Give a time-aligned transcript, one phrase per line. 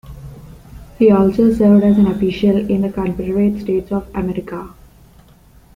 [0.97, 4.73] He also served as an official in the Confederate States of America.